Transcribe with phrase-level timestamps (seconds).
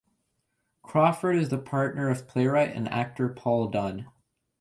[0.81, 4.09] Crawford is the partner of playwright and actor Paul Dunn.